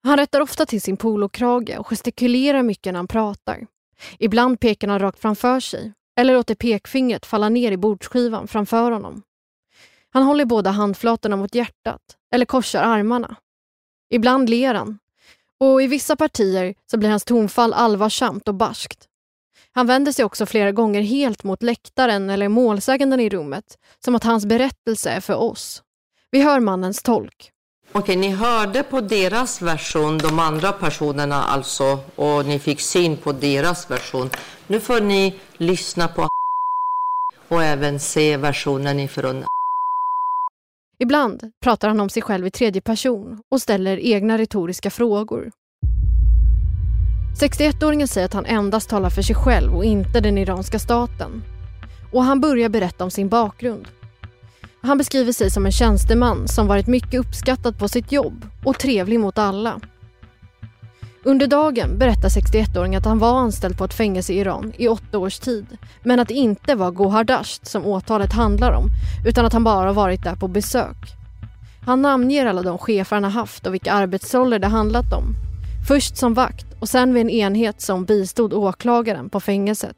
Han 0.02 0.19
rättar 0.19 0.40
ofta 0.40 0.66
till 0.66 0.83
sin 0.83 0.97
polokrage 0.97 1.78
och 1.78 1.87
gestikulerar 1.87 2.62
mycket 2.62 2.93
när 2.93 2.99
han 2.99 3.09
pratar. 3.09 3.66
Ibland 4.19 4.61
pekar 4.61 4.88
han 4.88 4.99
rakt 4.99 5.19
framför 5.19 5.61
sig 5.61 5.93
eller 6.16 6.35
låter 6.35 6.54
pekfingret 6.54 7.26
falla 7.26 7.49
ner 7.49 7.73
i 7.73 7.76
bordsskivan 7.76 8.49
framför 8.49 8.90
honom. 8.90 9.23
Han 10.14 10.23
håller 10.23 10.44
båda 10.44 10.71
handflatorna 10.71 11.37
mot 11.37 11.54
hjärtat 11.54 12.00
eller 12.35 12.44
korsar 12.47 12.83
armarna. 12.83 13.37
Ibland 14.11 14.50
ler 14.50 14.75
han 14.75 14.99
och 15.61 15.83
i 15.83 15.87
vissa 15.87 16.16
partier 16.16 16.75
så 16.90 16.97
blir 16.97 17.11
hans 17.11 17.25
tonfall 17.25 17.73
allvarsamt 17.73 18.49
och 18.49 18.54
barskt. 18.54 19.04
Han 19.73 19.87
vänder 19.87 20.12
sig 20.12 20.25
också 20.25 20.47
flera 20.47 20.73
gånger 20.73 21.00
helt 21.00 21.44
mot 21.44 21.62
läktaren 21.62 22.30
eller 22.30 22.49
målsäganden 22.49 23.21
i 23.21 23.28
rummet, 23.28 23.64
som 24.04 24.14
att 24.14 24.25
hans 24.25 24.47
berättelse 24.47 25.11
är 25.11 25.21
för 25.21 25.35
oss. 25.35 25.83
Vi 26.30 26.42
hör 26.42 26.61
mannens 26.61 27.02
tolk. 27.02 27.50
Okej, 27.92 28.16
ni 28.16 28.30
hörde 28.30 28.83
på 28.83 29.00
deras 29.00 29.62
version, 29.62 30.18
de 30.18 30.38
andra 30.38 30.73
personerna 30.73 31.42
alltså, 31.42 31.99
och 32.16 32.47
ni 32.47 32.59
fick 32.59 32.80
syn 32.80 33.16
på 33.16 33.33
deras 33.33 33.90
version. 33.90 34.30
Nu 34.66 34.80
får 34.80 35.00
ni 35.00 35.40
lyssna 35.56 36.09
på 36.09 36.28
och 37.49 37.62
även 37.62 38.00
se 38.00 38.37
versionen 38.37 39.00
ifrån 39.00 39.44
Ibland 40.99 41.53
pratar 41.63 41.89
han 41.89 42.01
om 42.01 42.09
sig 42.09 42.23
själv 42.23 42.47
i 42.47 42.51
tredje 42.51 42.83
person 42.83 43.43
och 43.51 43.63
ställer 43.63 43.99
egna 43.99 44.39
retoriska 44.39 44.91
frågor. 44.91 45.51
61-åringen 47.41 48.07
säger 48.07 48.25
att 48.25 48.35
han 48.35 48.47
endast 48.47 48.89
talar 48.89 49.11
för 49.11 49.23
sig 49.23 49.37
själv 49.37 49.75
och 49.75 49.85
inte 49.85 50.21
den 50.21 50.39
iranska 50.39 50.79
staten. 50.79 51.43
Och 52.13 52.25
han 52.25 52.41
börjar 52.41 52.69
berätta 52.69 53.05
om 53.05 53.11
sin 53.11 53.29
bakgrund. 53.29 53.89
Han 54.83 54.99
beskriver 54.99 55.33
sig 55.33 55.51
som 55.51 55.67
en 55.67 55.73
tjänsteman 55.73 56.49
som 56.49 56.67
varit 56.67 56.87
mycket 56.87 57.21
uppskattad 57.21 57.79
på 57.79 57.89
sitt 57.89 58.13
jobb 58.13 58.47
och 58.65 58.79
trevlig 58.79 59.21
mot 59.21 59.39
alla. 59.39 59.81
Under 61.26 61.47
dagen 61.47 61.99
berättar 61.99 62.28
61-åringen 62.28 62.99
att 62.99 63.04
han 63.04 63.19
var 63.19 63.38
anställd 63.38 63.78
på 63.78 63.85
ett 63.85 63.95
fängelse 63.95 64.33
i 64.33 64.38
Iran 64.38 64.73
i 64.76 64.88
åtta 64.88 65.19
års 65.19 65.38
tid 65.38 65.66
men 66.02 66.21
att 66.21 66.28
det 66.28 66.35
inte 66.35 66.75
var 66.75 66.90
Gohardasht 66.90 67.66
som 67.66 67.87
åtalet 67.87 68.33
handlar 68.33 68.73
om 68.73 68.87
utan 69.26 69.47
att 69.47 69.52
han 69.52 69.64
bara 69.64 69.93
varit 69.93 70.25
där 70.25 70.37
på 70.37 70.49
besök. 70.49 70.97
Han 71.87 72.02
namnger 72.02 72.47
alla 72.47 72.62
de 72.62 72.78
chefer 72.78 73.16
han 73.16 73.25
har 73.25 73.31
haft 73.31 73.66
och 73.66 73.75
vilka 73.75 73.93
arbetsroller 73.93 74.59
det 74.59 74.66
handlat 74.66 75.12
om. 75.12 75.25
Först 75.88 76.16
som 76.16 76.35
vakt 76.35 76.66
och 76.81 76.88
sen 76.88 77.14
vid 77.14 77.21
en 77.21 77.31
enhet 77.31 77.81
som 77.81 78.04
bistod 78.04 78.52
åklagaren 78.52 79.31
på 79.31 79.40
fängelset. 79.40 79.97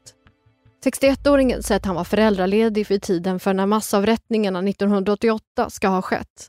61-åringen 0.85 1.61
säger 1.61 1.79
att 1.79 1.85
han 1.85 1.95
var 1.95 2.03
föräldraledig 2.03 2.87
vid 2.89 3.01
tiden 3.01 3.39
för 3.39 3.53
när 3.53 3.65
massavrättningarna 3.65 4.59
1988 4.59 5.69
ska 5.69 5.87
ha 5.87 6.01
skett. 6.01 6.47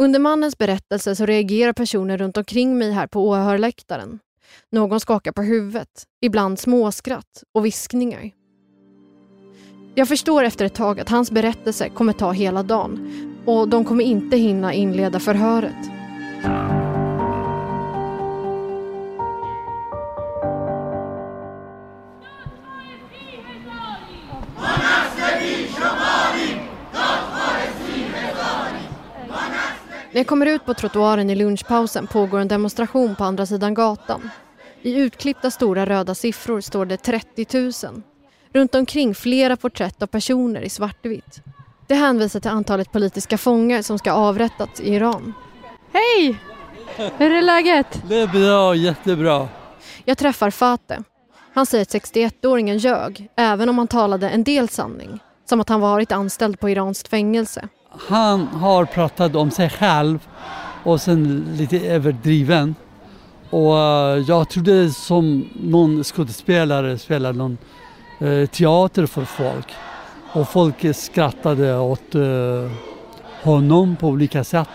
Under 0.00 0.20
mannens 0.20 0.58
berättelse 0.58 1.16
så 1.16 1.26
reagerar 1.26 1.72
personer 1.72 2.18
runt 2.18 2.36
omkring 2.36 2.78
mig 2.78 2.92
här 2.92 3.06
på 3.06 3.28
åhörläktaren. 3.28 4.18
Någon 4.70 5.00
skakar 5.00 5.32
på 5.32 5.42
huvudet, 5.42 6.04
ibland 6.20 6.58
småskratt 6.58 7.44
och 7.54 7.64
viskningar. 7.66 8.30
Jag 9.94 10.08
förstår 10.08 10.44
efter 10.44 10.64
ett 10.64 10.74
tag 10.74 11.00
att 11.00 11.08
hans 11.08 11.30
berättelse 11.30 11.88
kommer 11.88 12.12
ta 12.12 12.32
hela 12.32 12.62
dagen 12.62 13.08
och 13.46 13.68
de 13.68 13.84
kommer 13.84 14.04
inte 14.04 14.36
hinna 14.36 14.72
inleda 14.72 15.20
förhöret. 15.20 15.90
När 30.12 30.20
jag 30.20 30.26
kommer 30.26 30.46
ut 30.46 30.64
på 30.64 30.74
trottoaren 30.74 31.30
i 31.30 31.34
lunchpausen 31.34 32.06
pågår 32.06 32.40
en 32.40 32.48
demonstration 32.48 33.16
på 33.16 33.24
andra 33.24 33.46
sidan 33.46 33.74
gatan. 33.74 34.30
I 34.82 34.94
utklippta 34.96 35.50
stora 35.50 35.86
röda 35.86 36.14
siffror 36.14 36.60
står 36.60 36.86
det 36.86 36.96
30 36.96 37.46
000. 37.86 38.02
Runt 38.52 38.74
omkring 38.74 39.14
flera 39.14 39.56
porträtt 39.56 40.02
av 40.02 40.06
personer 40.06 40.60
i 40.60 40.68
svartvitt. 40.68 41.42
Det 41.86 41.94
hänvisar 41.94 42.40
till 42.40 42.50
antalet 42.50 42.92
politiska 42.92 43.38
fångar 43.38 43.82
som 43.82 43.98
ska 43.98 44.12
avrättats 44.12 44.80
i 44.80 44.94
Iran. 44.94 45.34
Hej! 45.92 46.38
Hur 46.96 47.32
är 47.32 47.42
läget? 47.42 48.02
Det 48.08 48.20
är 48.20 48.26
bra, 48.26 48.74
jättebra. 48.74 49.48
Jag 50.04 50.18
träffar 50.18 50.50
Fateh. 50.50 51.00
Han 51.54 51.66
säger 51.66 51.82
att 51.82 51.94
61-åringen 51.94 52.78
ljög, 52.78 53.28
även 53.36 53.68
om 53.68 53.78
han 53.78 53.88
talade 53.88 54.28
en 54.28 54.44
del 54.44 54.68
sanning. 54.68 55.18
Som 55.44 55.60
att 55.60 55.68
han 55.68 55.80
varit 55.80 56.12
anställd 56.12 56.60
på 56.60 56.70
iranskt 56.70 57.08
fängelse. 57.08 57.68
Han 57.98 58.46
har 58.46 58.84
pratat 58.84 59.36
om 59.36 59.50
sig 59.50 59.70
själv 59.70 60.28
och 60.84 61.00
sen 61.00 61.46
lite 61.56 61.78
överdriven. 61.78 62.74
Och 63.50 63.78
eh, 63.78 64.18
jag 64.28 64.48
trodde 64.48 64.90
som 64.90 65.48
någon 65.62 66.04
skådespelare 66.04 66.98
spelar 66.98 67.32
någon 67.32 67.58
eh, 68.20 68.46
teater 68.46 69.06
för 69.06 69.24
folk. 69.24 69.66
Och 70.32 70.48
folk 70.48 70.96
skrattade 70.96 71.78
åt 71.78 72.14
eh, 72.14 72.70
honom 73.42 73.96
på 73.96 74.08
olika 74.08 74.44
sätt. 74.44 74.68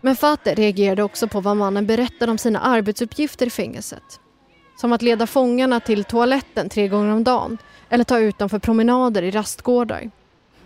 Men 0.00 0.16
Fateh 0.16 0.54
reagerade 0.54 1.02
också 1.02 1.28
på 1.28 1.40
vad 1.40 1.56
mannen 1.56 1.86
berättade 1.86 2.32
om 2.32 2.38
sina 2.38 2.60
arbetsuppgifter 2.60 3.46
i 3.46 3.50
fängelset. 3.50 4.20
Som 4.80 4.92
att 4.92 5.02
leda 5.02 5.26
fångarna 5.26 5.80
till 5.80 6.04
toaletten 6.04 6.68
tre 6.68 6.88
gånger 6.88 7.12
om 7.12 7.24
dagen 7.24 7.58
eller 7.88 8.04
ta 8.04 8.18
ut 8.18 8.38
dem 8.38 8.48
för 8.48 8.58
promenader 8.58 9.22
i 9.22 9.30
rastgårdar. 9.30 10.10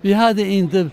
Vi 0.00 0.12
hade 0.12 0.42
inte 0.42 0.90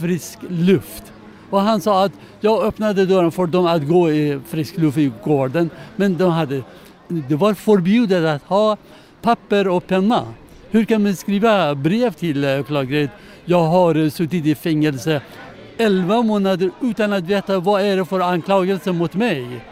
frisk 0.00 0.38
luft. 0.48 1.12
Och 1.50 1.60
han 1.60 1.80
sa 1.80 2.04
att 2.04 2.12
jag 2.40 2.62
öppnade 2.62 3.06
dörren 3.06 3.32
för 3.32 3.46
dem 3.46 3.66
att 3.66 3.88
gå 3.88 4.12
i 4.12 4.40
frisk 4.48 4.78
luft 4.78 4.98
i 4.98 5.12
gården. 5.24 5.70
Men 5.96 6.16
de 6.16 6.30
hade, 6.30 6.62
det 7.08 7.36
var 7.36 7.54
förbjudet 7.54 8.24
att 8.24 8.42
ha 8.48 8.76
papper 9.22 9.68
och 9.68 9.86
penna. 9.86 10.24
Hur 10.70 10.84
kan 10.84 11.02
man 11.02 11.16
skriva 11.16 11.74
brev 11.74 12.12
till 12.12 12.44
eh, 12.44 12.60
åklagaren? 12.60 13.08
Jag 13.44 13.62
har 13.62 13.94
eh, 13.94 14.10
suttit 14.10 14.46
i 14.46 14.54
fängelse 14.54 15.20
11 15.78 16.22
månader 16.22 16.70
utan 16.80 17.12
att 17.12 17.24
veta 17.24 17.60
vad 17.60 17.82
är 17.82 17.96
det 17.96 18.04
för 18.04 18.20
anklagelse 18.20 18.92
mot 18.92 19.14
mig. 19.14 19.64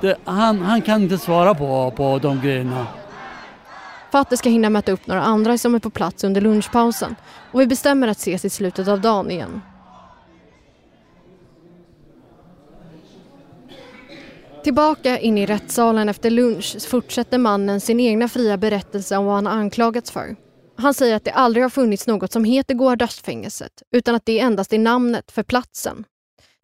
Det, 0.00 0.16
han, 0.24 0.60
han 0.60 0.82
kan 0.82 1.02
inte 1.02 1.18
svara 1.18 1.54
på, 1.54 1.92
på 1.96 2.18
de 2.18 2.40
grejerna. 2.40 2.86
Fateh 4.14 4.36
ska 4.36 4.48
hinna 4.48 4.70
möta 4.70 4.92
upp 4.92 5.06
några 5.06 5.22
andra 5.22 5.58
som 5.58 5.74
är 5.74 5.78
på 5.78 5.90
plats 5.90 6.24
under 6.24 6.40
lunchpausen 6.40 7.16
och 7.52 7.60
vi 7.60 7.66
bestämmer 7.66 8.08
att 8.08 8.16
ses 8.18 8.44
i 8.44 8.50
slutet 8.50 8.88
av 8.88 9.00
dagen 9.00 9.30
igen. 9.30 9.60
Tillbaka 14.64 15.18
in 15.18 15.38
i 15.38 15.46
rättssalen 15.46 16.08
efter 16.08 16.30
lunch 16.30 16.88
fortsätter 16.88 17.38
mannen 17.38 17.80
sin 17.80 18.00
egna 18.00 18.28
fria 18.28 18.56
berättelse 18.56 19.16
om 19.16 19.24
vad 19.24 19.34
han 19.34 19.46
anklagats 19.46 20.10
för. 20.10 20.36
Han 20.76 20.94
säger 20.94 21.16
att 21.16 21.24
det 21.24 21.32
aldrig 21.32 21.64
har 21.64 21.70
funnits 21.70 22.06
något 22.06 22.32
som 22.32 22.44
heter 22.44 22.74
Goardasht-fängelset 22.74 23.82
utan 23.90 24.14
att 24.14 24.26
det 24.26 24.40
endast 24.40 24.72
är 24.72 24.78
namnet 24.78 25.32
för 25.32 25.42
platsen. 25.42 26.04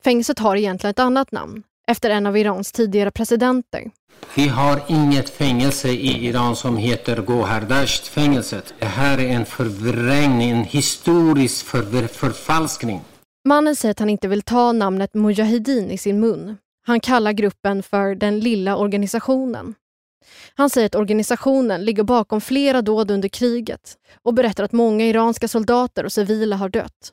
Fängelset 0.04 0.38
har 0.38 0.56
egentligen 0.56 0.90
ett 0.90 0.98
annat 0.98 1.32
namn, 1.32 1.62
efter 1.90 2.10
en 2.10 2.26
av 2.26 2.36
Irans 2.36 2.72
tidigare 2.72 3.10
presidenter. 3.10 3.90
Vi 4.34 4.48
har 4.48 4.82
inget 4.88 5.30
fängelse 5.30 5.88
i 5.88 6.26
Iran 6.26 6.56
som 6.56 6.76
heter 6.76 7.16
Gohardasht-fängelset. 7.16 8.74
Det 8.78 8.86
här 8.86 9.18
är 9.18 9.28
en 9.28 9.46
förvrängning, 9.46 10.50
en 10.50 10.64
historisk 10.64 11.66
för, 11.66 12.06
förfalskning. 12.06 13.00
Mannen 13.48 13.76
säger 13.76 13.90
att 13.90 13.98
han 13.98 14.10
inte 14.10 14.28
vill 14.28 14.42
ta 14.42 14.72
namnet 14.72 15.14
Mujahedin 15.14 15.90
i 15.90 15.98
sin 15.98 16.20
mun. 16.20 16.56
Han 16.86 17.00
kallar 17.00 17.32
gruppen 17.32 17.82
för 17.82 18.14
den 18.14 18.40
lilla 18.40 18.76
organisationen. 18.76 19.74
Han 20.54 20.70
säger 20.70 20.86
att 20.86 20.94
organisationen 20.94 21.84
ligger 21.84 22.02
bakom 22.02 22.40
flera 22.40 22.82
dåd 22.82 23.10
under 23.10 23.28
kriget 23.28 23.96
och 24.22 24.34
berättar 24.34 24.64
att 24.64 24.72
många 24.72 25.06
iranska 25.06 25.48
soldater 25.48 26.04
och 26.04 26.12
civila 26.12 26.56
har 26.56 26.68
dött. 26.68 27.12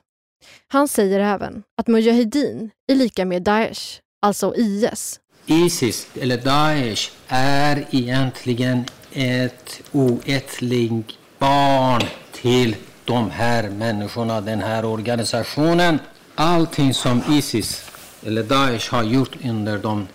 Han 0.68 0.88
säger 0.88 1.20
även 1.20 1.62
att 1.76 1.86
Mujahedin 1.86 2.70
är 2.92 2.94
lika 2.94 3.24
med 3.24 3.42
Daesh, 3.42 4.00
alltså 4.20 4.54
IS. 4.56 5.20
Isis, 5.46 6.06
eller 6.20 6.36
Daesh, 6.36 7.10
är 7.28 7.86
egentligen 7.90 8.84
ett 9.12 9.80
oättligt 9.92 11.18
barn 11.38 12.02
till 12.32 12.76
de 13.04 13.30
här 13.30 13.70
människorna, 13.70 14.40
den 14.40 14.60
här 14.60 14.84
organisationen. 14.84 15.98
Allting 16.34 16.94
som 16.94 17.22
Isis 17.30 17.84
eller 18.22 18.42
Daesh 18.42 18.92
har 18.94 19.02
gjort 19.02 19.36
under 19.44 19.78
de 19.78 20.08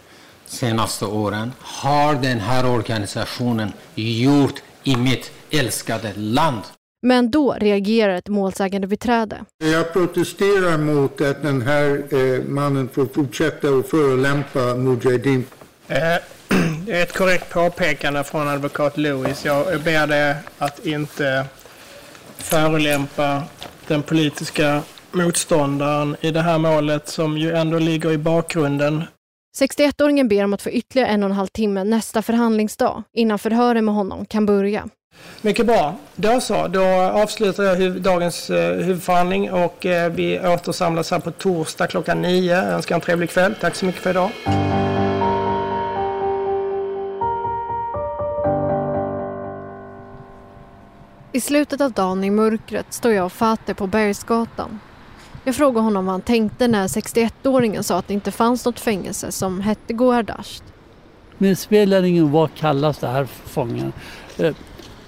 senaste 0.46 1.06
åren 1.06 1.52
har 1.60 2.16
den 2.16 2.40
här 2.40 2.66
organisationen 2.66 3.74
gjort 3.96 4.62
i 4.84 4.96
mitt 4.96 5.32
älskade 5.52 6.14
land. 6.16 6.62
Men 7.04 7.32
då 7.32 7.54
reagerar 7.54 8.14
ett 8.16 8.30
målsägande 8.30 8.88
beträde. 8.88 9.46
Jag 9.58 9.94
protesterar 9.94 10.78
mot 10.78 11.22
att 11.22 11.42
den 11.42 11.62
här 11.62 12.04
eh, 12.10 12.44
mannen 12.44 12.90
får 12.90 13.06
fortsätta 13.06 13.68
att 13.70 13.88
förolämpa 13.88 14.76
Mujahedin. 14.76 15.46
Eh, 15.88 15.98
Det 16.86 16.92
är 16.98 17.04
ett 17.04 17.14
korrekt 17.14 17.50
påpekande 17.54 18.24
från 18.24 18.48
advokat 18.48 18.98
Lewis. 18.98 19.46
Jag 19.46 19.82
ber 19.82 20.08
dig 20.08 20.36
att 20.58 20.86
inte 20.86 21.46
förolämpa 22.38 23.44
den 23.88 24.04
politiska 24.04 24.82
motståndaren 25.12 26.16
i 26.22 26.32
det 26.32 26.42
här 26.42 26.58
målet 26.58 27.08
som 27.08 27.38
ju 27.38 27.52
ändå 27.52 27.80
ligger 27.80 28.12
i 28.12 28.18
bakgrunden. 28.18 29.04
61-åringen 29.60 30.28
ber 30.28 30.44
om 30.44 30.54
att 30.54 30.62
få 30.62 30.70
ytterligare 30.70 31.10
en 31.10 31.24
och 31.24 31.30
en 31.30 31.36
halv 31.36 31.48
timme 31.48 31.84
nästa 31.84 32.22
förhandlingsdag 32.22 33.04
innan 33.14 33.40
förhören 33.40 33.86
med 33.86 33.94
honom 33.94 34.26
kan 34.26 34.46
börja. 34.46 34.90
Mycket 35.42 35.66
bra. 35.66 35.96
Då 36.16 36.40
så, 36.40 36.68
då 36.68 36.86
avslutar 36.94 37.64
jag 37.64 37.76
huv 37.76 38.02
dagens 38.02 38.50
eh, 38.50 38.76
huvudförhandling 38.76 39.52
och 39.52 39.86
eh, 39.86 40.12
vi 40.12 40.40
återsamlas 40.40 41.12
här 41.12 41.20
på 41.20 41.32
torsdag 41.32 41.88
klockan 41.88 42.22
nio. 42.22 42.56
Jag 42.56 42.74
önskar 42.74 42.96
en 42.96 43.02
trevlig 43.02 43.30
kväll. 43.30 43.56
Tack 43.62 43.76
så 43.76 43.86
mycket 43.86 44.02
för 44.02 44.10
idag. 44.10 44.30
I 51.32 51.42
slutet 51.42 51.82
av 51.82 51.92
dagen 51.92 52.24
i 52.24 52.30
mörkret 52.30 52.94
står 52.94 53.14
jag 53.14 53.26
och 53.26 53.32
Fateh 53.32 53.76
på 53.76 53.88
Bergsgatan. 53.88 54.80
Jag 55.44 55.56
frågar 55.56 55.82
honom 55.82 56.06
vad 56.06 56.14
han 56.14 56.22
tänkte 56.22 56.68
när 56.68 56.88
61-åringen 56.88 57.82
sa 57.82 57.98
att 57.98 58.08
det 58.08 58.14
inte 58.14 58.32
fanns 58.32 58.66
något 58.66 58.80
fängelse 58.80 59.32
som 59.32 59.62
hette 59.62 59.94
Goardasht. 59.94 60.64
Men 61.38 61.50
det 61.50 61.56
spelar 61.56 62.04
ingen 62.04 62.32
vad 62.32 62.56
kallas 62.56 63.00
det 63.00 63.08
här 63.08 63.26
fången. 63.46 63.94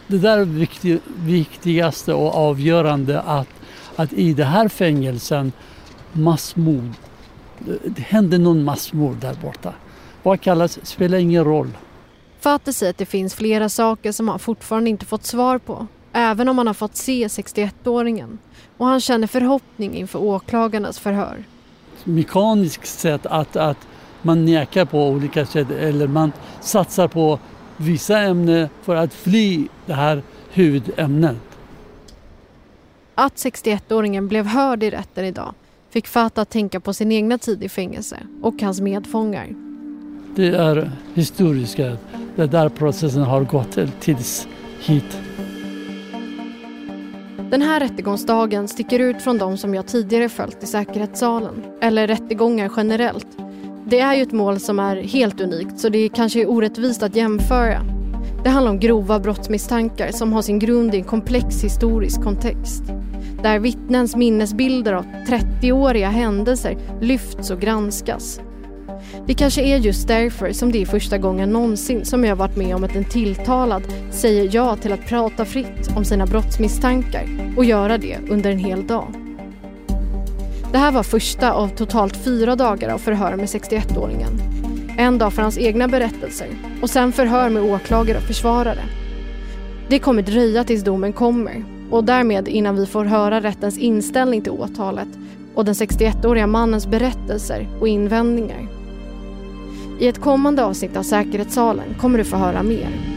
Det 0.08 0.18
där 0.18 0.38
är 0.38 0.46
viktig, 0.46 1.00
viktigaste 1.18 2.14
och 2.14 2.36
avgörande 2.36 3.22
att, 3.22 3.50
att 3.96 4.14
i 4.14 4.34
det 4.34 4.46
här 4.46 4.68
fängelsen 4.68 5.52
massmord, 6.14 6.92
det 7.86 8.02
hände 8.02 8.38
någon 8.38 8.64
massmord 8.64 9.16
där 9.16 9.36
borta. 9.42 9.74
Vad 10.24 10.42
kallas 10.42 10.80
spelar 10.84 11.18
ingen 11.18 11.44
roll. 11.44 11.70
Fateh 12.40 12.72
säger 12.74 12.90
att 12.90 12.98
det 12.98 13.06
finns 13.06 13.36
flera 13.36 13.70
saker 13.70 14.12
som 14.12 14.28
han 14.28 14.40
fortfarande 14.40 14.90
inte 14.90 15.06
fått 15.06 15.26
svar 15.26 15.58
på. 15.58 15.88
Även 16.14 16.50
om 16.50 16.58
han 16.58 16.68
har 16.68 16.74
fått 16.74 16.96
se 16.96 17.28
61-åringen. 17.28 18.38
Och 18.78 18.86
han 18.86 19.02
känner 19.02 19.28
förhoppning 19.28 19.96
inför 19.96 20.20
åklagarnas 20.20 21.00
förhör. 21.00 21.44
Mekaniskt 22.04 23.00
sätt 23.00 23.26
att, 23.26 23.56
att 23.56 23.88
man 24.22 24.46
nekar 24.46 24.86
på 24.86 25.08
olika 25.08 25.46
sätt 25.46 25.72
eller 25.72 26.08
man 26.08 26.32
satsar 26.62 27.08
på 27.08 27.40
vissa 27.78 28.20
ämnen 28.20 28.70
för 28.82 28.96
att 28.96 29.14
fly 29.14 29.68
det 29.86 29.94
här 29.94 30.24
huvudämnet. 30.50 31.36
Att 33.16 33.36
61-åringen 33.36 34.28
blev 34.28 34.46
hörd 34.46 34.84
i 34.84 34.90
rätten 34.90 35.26
idag 35.26 35.54
fick 35.90 36.08
Fatah 36.08 36.42
att 36.42 36.50
tänka 36.50 36.80
på 36.80 36.94
sin 36.94 37.12
egna 37.12 37.38
tid 37.38 37.64
i 37.64 37.70
fängelse 37.70 38.18
och 38.42 38.62
hans 38.62 38.82
medfångar. 38.82 39.48
Det 40.36 40.48
är 40.48 40.92
historiska, 41.14 41.98
det 42.36 42.48
där 42.48 42.70
processen 42.70 43.24
har 43.24 43.44
gått 43.44 43.78
tills 44.00 44.48
hit. 44.80 45.18
Den 47.52 47.62
här 47.62 47.80
rättegångsdagen 47.80 48.68
sticker 48.68 49.00
ut 49.00 49.22
från 49.22 49.38
de 49.38 49.58
som 49.58 49.76
jag 49.76 49.88
tidigare 49.88 50.30
följt 50.30 50.64
i 50.64 50.66
säkerhetssalen, 50.66 51.64
eller 51.82 52.08
rättegångar 52.08 52.72
generellt. 52.78 53.28
Det 53.88 54.00
är 54.00 54.14
ju 54.14 54.22
ett 54.22 54.32
mål 54.32 54.60
som 54.60 54.80
är 54.80 54.96
helt 54.96 55.42
unikt 55.42 55.80
så 55.80 55.90
det 55.90 56.10
kanske 56.10 56.42
är 56.42 56.50
orättvist 56.50 57.04
att 57.04 57.16
jämföra. 57.16 57.82
Det 58.44 58.50
handlar 58.50 58.72
om 58.72 58.80
grova 58.80 59.20
brottsmisstankar 59.20 60.12
som 60.12 60.34
har 60.34 60.42
sin 60.42 60.60
grund 60.60 60.96
i 60.96 60.98
en 60.98 61.04
komplex 61.04 61.64
historisk 61.64 62.24
kontext. 62.24 62.84
Där 63.44 63.60
vittnens 63.60 64.16
minnesbilder 64.16 64.94
av 64.94 65.06
30-åriga 65.28 66.10
händelser 66.10 66.78
lyfts 67.02 67.50
och 67.50 67.60
granskas. 67.62 68.40
Det 69.28 69.34
kanske 69.34 69.62
är 69.62 69.78
just 69.78 70.08
därför 70.08 70.52
som 70.52 70.72
det 70.72 70.82
är 70.82 70.86
första 70.86 71.18
gången 71.18 71.50
någonsin 71.50 72.06
som 72.06 72.24
jag 72.24 72.36
varit 72.36 72.58
med 72.58 72.76
om 72.76 72.84
att 72.84 72.96
en 72.96 73.06
tilltalad 73.06 73.84
säger 74.12 74.50
ja 74.52 74.76
till 74.76 74.94
att 74.94 75.08
prata 75.08 75.46
fritt 75.46 75.90
om 75.96 76.06
sina 76.06 76.26
brottsmisstankar 76.26 77.54
och 77.58 77.66
göra 77.66 77.98
det 77.98 78.18
under 78.30 78.52
en 78.52 78.60
hel 78.60 78.88
dag. 78.88 79.25
Det 80.72 80.78
här 80.78 80.92
var 80.92 81.04
första 81.04 81.52
av 81.52 81.68
totalt 81.68 82.18
fyra 82.18 82.56
dagar 82.56 82.90
av 82.90 82.98
förhör 82.98 83.36
med 83.36 83.46
61-åringen. 83.46 84.32
En 84.98 85.18
dag 85.18 85.34
för 85.34 85.42
hans 85.42 85.58
egna 85.58 85.88
berättelser 85.88 86.48
och 86.82 86.90
sen 86.90 87.12
förhör 87.12 87.50
med 87.50 87.64
åklagare 87.64 88.18
och 88.18 88.24
försvarare. 88.24 88.84
Det 89.90 90.00
kommer 90.00 90.22
dröja 90.22 90.64
tills 90.64 90.84
domen 90.84 91.14
kommer 91.14 91.66
och 91.92 92.04
därmed 92.04 92.48
innan 92.48 92.76
vi 92.76 92.86
får 92.86 93.06
höra 93.06 93.42
rättens 93.42 93.78
inställning 93.78 94.42
till 94.42 94.52
åtalet 94.52 95.08
och 95.56 95.66
den 95.66 95.74
61-åriga 95.74 96.48
mannens 96.48 96.88
berättelser 96.88 97.68
och 97.80 97.88
invändningar. 97.88 98.68
I 100.00 100.08
ett 100.08 100.22
kommande 100.22 100.66
avsnitt 100.66 100.98
av 100.98 101.04
Säkerhetssalen 101.04 101.96
kommer 102.00 102.18
du 102.18 102.24
få 102.24 102.38
höra 102.38 102.64
mer. 102.64 103.15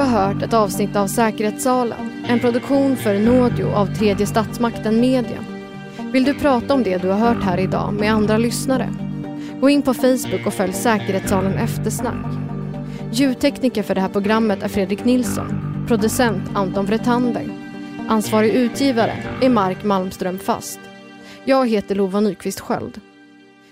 Har 0.00 0.26
hört 0.26 0.42
ett 0.42 0.54
avsnitt 0.54 0.96
av 0.96 1.06
Säkerhetssalen, 1.06 2.24
en 2.28 2.40
produktion 2.40 2.96
för 2.96 3.18
Nådio 3.18 3.72
av 3.74 3.86
tredje 3.86 4.26
statsmakten 4.26 5.00
Media. 5.00 5.44
Vill 6.12 6.24
du 6.24 6.34
prata 6.34 6.74
om 6.74 6.82
det 6.82 6.98
du 6.98 7.08
har 7.08 7.18
hört 7.18 7.42
här 7.42 7.58
idag 7.58 7.94
med 7.94 8.12
andra 8.12 8.38
lyssnare? 8.38 8.94
Gå 9.60 9.70
in 9.70 9.82
på 9.82 9.94
Facebook 9.94 10.46
och 10.46 10.54
följ 10.54 10.72
Säkerhetssalen 10.72 11.52
Eftersnack. 11.52 12.26
Ljudtekniker 13.12 13.82
för 13.82 13.94
det 13.94 14.00
här 14.00 14.08
programmet 14.08 14.62
är 14.62 14.68
Fredrik 14.68 15.04
Nilsson, 15.04 15.84
producent 15.88 16.42
Anton 16.54 16.86
Vretander. 16.86 17.48
Ansvarig 18.08 18.52
utgivare 18.52 19.14
är 19.40 19.48
Mark 19.48 19.84
Malmström 19.84 20.38
Fast. 20.38 20.80
Jag 21.44 21.68
heter 21.68 21.94
Lova 21.94 22.20
Nyqvist 22.20 22.60
Sköld. 22.60 23.00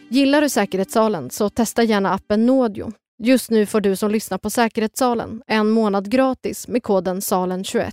Gillar 0.09 0.41
du 0.43 0.49
Säkerhetssalen 0.49 1.31
så 1.31 1.49
testa 1.49 1.83
gärna 1.83 2.11
appen 2.11 2.47
Nådio. 2.47 2.93
Just 3.23 3.51
nu 3.51 3.67
får 3.67 3.81
du 3.81 3.97
som 3.97 4.11
lyssnar 4.11 4.39
på 4.39 4.51
Säkerhetssalen 4.51 5.43
en 5.47 5.71
månad 5.71 6.11
gratis 6.11 6.69
med 6.69 6.83
koden 6.83 7.21
SALEN21. 7.21 7.91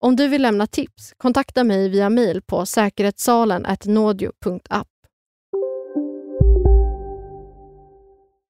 Om 0.00 0.16
du 0.16 0.28
vill 0.28 0.42
lämna 0.42 0.66
tips, 0.66 1.12
kontakta 1.16 1.64
mig 1.64 1.88
via 1.88 2.10
mail 2.10 2.42
på 2.42 2.66
säkerhetssalen.nodio.app. 2.66 4.88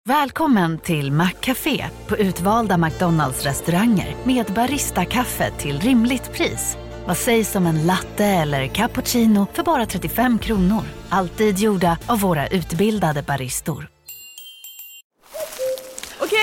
Välkommen 0.09 0.79
till 0.79 1.13
Maccafé 1.13 1.85
på 2.09 2.17
utvalda 2.17 2.79
McDonalds 2.79 3.45
restauranger 3.45 4.17
med 4.25 4.47
Baristakaffe 4.47 5.51
till 5.51 5.81
rimligt 5.81 6.33
pris. 6.33 6.77
Vad 7.07 7.17
sägs 7.17 7.57
om 7.57 7.67
en 7.67 7.87
latte 7.87 8.25
eller 8.25 8.67
cappuccino 8.67 9.47
för 9.53 9.63
bara 9.63 9.87
35 9.87 10.39
kronor? 10.39 10.83
Alltid 11.09 11.59
gjorda 11.59 11.99
av 12.07 12.21
våra 12.21 12.49
utbildade 12.49 13.23
baristor. 13.23 13.89